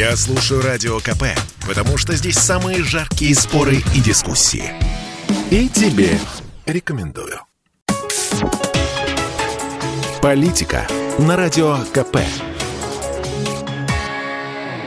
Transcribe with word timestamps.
Я 0.00 0.16
слушаю 0.16 0.62
Радио 0.62 0.98
КП, 0.98 1.24
потому 1.68 1.98
что 1.98 2.14
здесь 2.14 2.38
самые 2.38 2.82
жаркие 2.82 3.34
споры 3.34 3.82
и 3.94 4.00
дискуссии. 4.00 4.72
И 5.50 5.68
тебе 5.68 6.18
рекомендую. 6.64 7.40
Политика 10.22 10.86
на 11.18 11.36
Радио 11.36 11.76
КП 11.92 12.16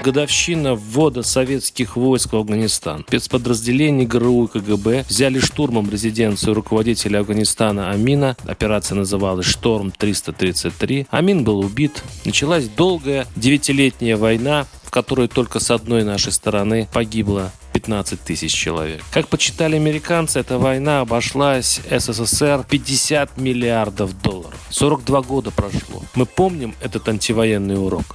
годовщина 0.04 0.76
ввода 0.76 1.24
советских 1.24 1.96
войск 1.96 2.34
в 2.34 2.36
Афганистан. 2.36 3.06
Спецподразделения 3.08 4.06
ГРУ 4.06 4.46
и 4.46 4.48
КГБ 4.60 5.06
взяли 5.08 5.40
штурмом 5.40 5.90
резиденцию 5.90 6.56
руководителя 6.56 7.20
Афганистана 7.20 7.90
Амина. 7.90 8.36
Операция 8.46 8.96
называлась 8.96 9.46
«Шторм-333». 9.46 11.08
Амин 11.10 11.44
был 11.46 11.60
убит. 11.60 12.04
Началась 12.26 12.68
долгая 12.68 13.28
девятилетняя 13.38 14.18
война, 14.18 14.68
которой 14.94 15.28
только 15.28 15.60
с 15.60 15.72
одной 15.72 16.04
нашей 16.04 16.32
стороны 16.32 16.88
погибло 16.94 17.52
15 17.74 18.22
тысяч 18.22 18.54
человек. 18.54 19.02
Как 19.12 19.28
почитали 19.28 19.76
американцы, 19.76 20.40
эта 20.40 20.60
война 20.60 21.02
обошлась 21.02 21.82
СССР 21.90 22.64
50 22.70 23.38
миллиардов 23.38 24.22
долларов. 24.22 24.60
42 24.70 25.22
года 25.24 25.50
прошло. 25.50 26.04
Мы 26.14 26.28
помним 26.28 26.76
этот 26.80 27.10
антивоенный 27.10 27.84
урок. 27.84 28.06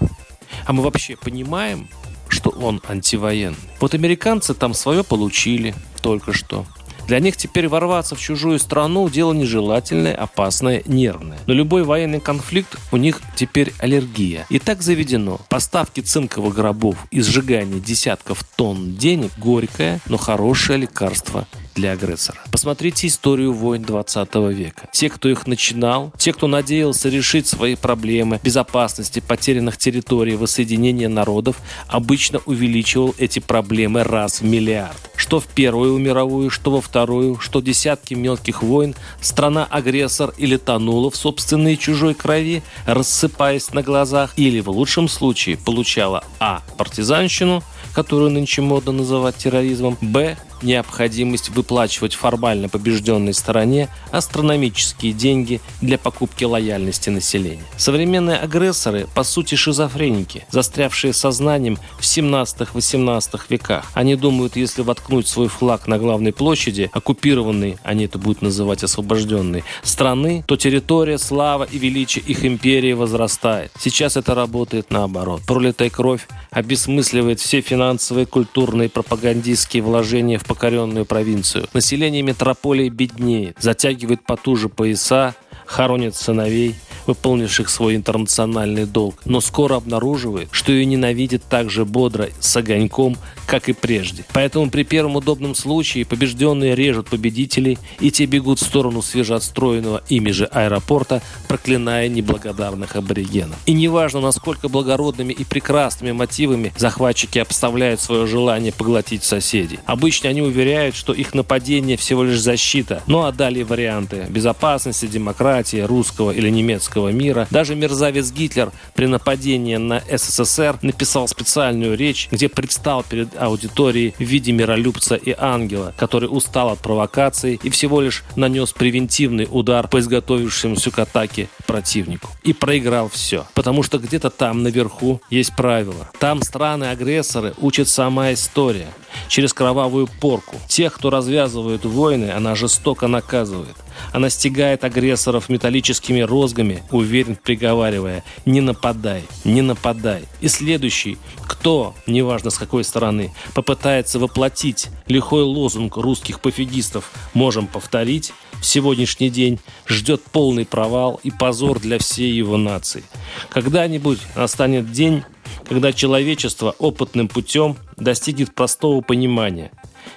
А 0.64 0.73
мы 0.73 0.84
вообще 0.84 1.16
понимаем, 1.16 1.88
что 2.28 2.51
он 2.51 2.80
антивоенный. 2.88 3.56
Вот 3.80 3.95
американцы 3.95 4.54
там 4.54 4.73
свое 4.73 5.02
получили 5.02 5.74
только 6.01 6.32
что. 6.32 6.65
Для 7.08 7.20
них 7.20 7.38
теперь 7.38 7.68
ворваться 7.68 8.14
в 8.14 8.20
чужую 8.20 8.58
страну– 8.58 9.08
дело 9.10 9.32
нежелательное, 9.32 10.14
опасное, 10.14 10.82
нервное. 10.84 11.38
Но 11.46 11.54
любой 11.54 11.82
военный 11.82 12.20
конфликт 12.20 12.76
у 12.92 12.98
них 12.98 13.22
теперь 13.34 13.72
аллергия. 13.78 14.44
И 14.50 14.58
так 14.58 14.82
заведено. 14.82 15.40
Поставки 15.48 16.00
цинковых 16.00 16.54
гробов 16.54 16.98
и 17.10 17.22
сжигание 17.22 17.80
десятков 17.80 18.44
тонн 18.56 18.94
денег– 18.96 19.30
горькое, 19.38 20.00
но 20.06 20.18
хорошее 20.18 20.80
лекарство 20.80 21.48
для 21.74 21.92
агрессора. 21.92 22.40
Посмотрите 22.52 23.06
историю 23.06 23.54
войн 23.54 23.82
20 23.82 24.34
века. 24.52 24.88
Те, 24.93 25.09
кто 25.09 25.30
их 25.30 25.46
начинал, 25.46 26.12
те, 26.18 26.34
кто 26.34 26.46
надеялся 26.46 27.09
решить 27.09 27.46
свои 27.46 27.74
проблемы 27.74 28.38
безопасности 28.45 29.20
потерянных 29.20 29.78
территорий, 29.78 30.37
воссоединения 30.37 31.09
народов, 31.09 31.56
обычно 31.87 32.40
увеличивал 32.45 33.15
эти 33.16 33.38
проблемы 33.38 34.04
раз 34.04 34.43
в 34.43 34.45
миллиард. 34.45 35.07
Что 35.29 35.40
в 35.40 35.46
Первую 35.46 35.98
мировую, 35.98 36.48
что 36.48 36.71
во 36.71 36.80
Вторую, 36.80 37.38
что 37.38 37.60
десятки 37.60 38.15
мелких 38.15 38.62
войн, 38.62 38.95
страна-агрессор 39.21 40.32
или 40.38 40.57
тонула 40.57 41.10
в 41.10 41.16
собственной 41.16 41.76
чужой 41.76 42.15
крови, 42.15 42.62
рассыпаясь 42.87 43.74
на 43.74 43.82
глазах, 43.82 44.32
или 44.37 44.60
в 44.60 44.71
лучшем 44.71 45.06
случае 45.06 45.59
получала 45.59 46.24
а. 46.40 46.62
партизанщину, 46.79 47.62
которую 47.93 48.30
нынче 48.30 48.62
модно 48.62 48.93
называть 48.93 49.37
терроризмом, 49.37 49.99
б 50.01 50.38
необходимость 50.62 51.51
выплачивать 51.51 52.14
формально 52.14 52.68
побежденной 52.68 53.34
стороне 53.34 53.88
астрономические 54.10 55.12
деньги 55.12 55.60
для 55.80 55.98
покупки 55.98 56.45
лояльности 56.45 57.10
населения. 57.10 57.62
Современные 57.76 58.38
агрессоры, 58.38 59.06
по 59.15 59.23
сути, 59.23 59.54
шизофреники, 59.54 60.46
застрявшие 60.50 61.12
сознанием 61.12 61.78
в 61.98 62.02
17-18 62.02 63.40
веках. 63.48 63.90
Они 63.95 64.16
думают, 64.16 64.56
если 64.56 64.82
воткнуть 64.82 65.26
свой 65.28 65.48
флаг 65.48 65.87
на 65.87 65.98
главной 65.98 66.32
площади, 66.32 66.91
оккупированной, 66.93 67.78
они 67.82 68.04
это 68.04 68.19
будут 68.19 68.43
называть 68.43 68.82
освобожденной, 68.82 69.65
страны, 69.82 70.44
то 70.47 70.56
территория, 70.56 71.19
слава 71.19 71.65
и 71.65 71.78
величие 71.78 72.25
их 72.25 72.44
империи 72.44 72.93
возрастает. 72.93 73.72
Сейчас 73.78 74.16
это 74.16 74.34
работает 74.34 74.91
наоборот. 74.91 75.43
Пролитая 75.47 75.91
кровь 75.91 76.26
обесмысливает 76.50 77.41
все 77.41 77.60
финансовые, 77.60 78.26
культурные, 78.26 78.88
пропагандистские 78.88 79.82
вложения 79.82 80.38
в 80.38 80.44
покоренную 80.49 81.04
провинцию. 81.04 81.69
Население 81.75 82.22
метрополии 82.22 82.88
беднеет, 82.88 83.56
затягивает 83.60 84.25
потуже 84.25 84.69
пояса, 84.69 85.37
хоронит 85.67 86.17
сыновей, 86.17 86.75
выполнивших 87.06 87.69
свой 87.69 87.95
интернациональный 87.95 88.87
долг, 88.87 89.17
но 89.25 89.41
скоро 89.41 89.77
обнаруживает, 89.77 90.49
что 90.50 90.72
ее 90.72 90.84
ненавидит 90.84 91.43
так 91.49 91.71
же 91.71 91.84
бодро 91.84 92.28
с 92.41 92.56
огоньком, 92.56 93.17
как 93.48 93.69
и 93.69 93.72
прежде. 93.72 94.25
Поэтому 94.34 94.70
при 94.70 94.84
первом 94.84 95.16
удобном 95.16 95.54
случае 95.54 96.04
побежденные 96.04 96.75
режут 96.75 97.09
победителей, 97.09 97.78
и 97.98 98.10
те 98.10 98.26
бегут 98.26 98.60
в 98.60 98.64
сторону 98.64 99.00
свежеотстроенного 99.00 100.03
ими 100.09 100.31
же 100.31 100.44
аэропорта, 100.44 101.22
проклиная 101.48 102.09
неблагодарных 102.09 102.94
аборигенов. 102.94 103.56
И 103.64 103.72
неважно, 103.72 104.20
насколько 104.20 104.69
благородными 104.69 105.32
и 105.32 105.44
прекрасными 105.44 106.12
мотивами 106.12 106.72
захватчики 106.76 107.38
обставляют 107.38 108.00
свое 108.00 108.26
желание 108.26 108.70
поглотить 108.72 109.25
соседей. 109.25 109.80
Обычно 109.86 110.28
они 110.28 110.42
уверяют, 110.42 110.94
что 110.94 111.15
их 111.15 111.34
нападение 111.34 111.97
всего 111.97 112.25
лишь 112.25 112.41
защита, 112.41 113.03
ну 113.06 113.25
а 113.25 113.32
далее 113.32 113.65
варианты 113.65 114.26
безопасности, 114.28 115.06
демократии, 115.06 115.78
русского 115.78 116.32
или 116.32 116.50
немецкого 116.50 117.09
мира. 117.09 117.47
Даже 117.50 117.75
мерзавец 117.75 118.30
Гитлер 118.30 118.72
при 118.94 119.06
нападении 119.06 119.76
на 119.76 120.03
СССР 120.10 120.78
написал 120.82 121.28
специальную 121.28 121.97
речь, 121.97 122.28
где 122.30 122.50
предстал 122.50 123.03
перед 123.09 123.38
аудитории 123.38 124.15
в 124.19 124.22
виде 124.22 124.53
миролюбца 124.53 125.15
и 125.15 125.34
ангела, 125.37 125.94
который 125.97 126.26
устал 126.26 126.71
от 126.71 126.81
провокаций 126.81 127.60
и 127.62 127.71
всего 127.71 128.00
лишь 128.00 128.25
нанес 128.37 128.72
превентивный 128.72 129.49
удар 129.50 129.88
по 129.88 130.00
изготовившемуся 130.00 130.91
к 130.91 130.99
атаке 130.99 131.48
противнику. 131.66 132.28
И 132.43 132.53
проиграл 132.53 133.09
все. 133.09 133.47
Потому 133.54 133.82
что 133.82 133.98
где-то 133.98 134.31
там 134.31 134.62
наверху 134.62 135.21
есть 135.31 135.54
правила. 135.56 136.09
Там 136.19 136.43
страны-агрессоры 136.43 137.54
учат 137.59 137.88
сама 137.88 138.32
история 138.32 138.88
через 139.29 139.53
кровавую 139.53 140.06
порку. 140.21 140.56
Тех, 140.69 140.95
кто 140.95 141.11
развязывает 141.11 141.84
войны, 141.84 142.31
она 142.31 142.55
жестоко 142.55 143.06
наказывает. 143.09 143.77
Она 144.12 144.31
стегает 144.31 144.84
агрессоров 144.84 145.49
металлическими 145.49 146.21
розгами, 146.21 146.83
уверен 146.91 147.37
приговаривая 147.37 148.25
«не 148.45 148.61
нападай, 148.61 149.25
не 149.45 149.62
нападай». 149.62 150.25
И 150.41 150.49
следующий, 150.49 151.19
кто, 151.47 151.95
неважно 152.07 152.51
с 152.51 152.59
какой 152.59 152.84
стороны, 152.84 153.34
попытается 153.55 154.19
воплотить 154.19 154.89
лихой 155.07 155.43
лозунг 155.43 155.97
русских 155.97 156.41
пофигистов 156.41 157.11
«можем 157.34 157.67
повторить», 157.67 158.33
в 158.61 158.67
сегодняшний 158.67 159.31
день 159.31 159.61
ждет 159.87 160.23
полный 160.33 160.67
провал 160.67 161.21
и 161.23 161.31
позор 161.31 161.78
для 161.78 161.99
всей 161.99 162.33
его 162.33 162.57
нации. 162.57 163.05
Когда-нибудь 163.51 164.19
настанет 164.34 164.91
день, 164.91 165.23
когда 165.69 165.93
человечество 165.93 166.75
опытным 166.78 167.28
путем 167.28 167.77
достигнет 167.98 168.54
простого 168.54 169.00
понимания. 169.00 169.70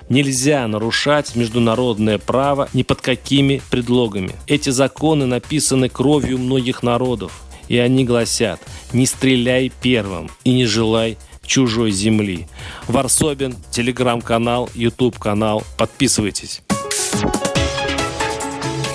Нельзя 0.10 0.68
нарушать 0.68 1.36
международное 1.36 2.18
право 2.18 2.70
ни 2.74 2.84
под 2.84 3.02
какими 3.02 3.62
предлогами. 3.70 4.36
Эти 4.48 4.70
законы 4.70 5.26
написаны 5.26 5.90
кровью 5.90 6.38
многих 6.38 6.84
народов. 6.84 7.44
И 7.68 7.78
они 7.78 8.04
гласят 8.04 8.60
«Не 8.92 9.06
стреляй 9.06 9.72
первым 9.82 10.30
и 10.44 10.54
не 10.54 10.66
желай 10.66 11.18
чужой 11.46 11.92
земли». 11.92 12.48
Варсобин, 12.88 13.56
телеграм-канал, 13.72 14.70
YouTube-канал. 14.74 15.64
Подписывайтесь. 15.78 16.62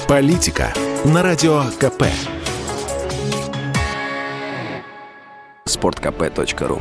Политика 0.09 0.73
на 1.05 1.23
Радио 1.23 1.65
КП. 1.81 2.05
Спорткп.ру 5.65 6.81